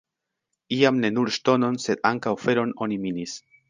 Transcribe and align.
Iam 0.77 0.97
ne 1.03 1.13
nur 1.19 1.31
ŝtonon, 1.37 1.79
sed 1.87 2.05
ankaŭ 2.15 2.37
feron 2.49 2.77
oni 2.89 3.03
minis. 3.09 3.43